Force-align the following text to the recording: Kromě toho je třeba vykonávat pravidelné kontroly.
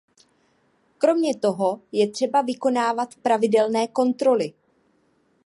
Kromě 0.97 1.35
toho 1.37 1.81
je 1.91 2.11
třeba 2.11 2.41
vykonávat 2.41 3.15
pravidelné 3.15 3.87
kontroly. 3.87 4.53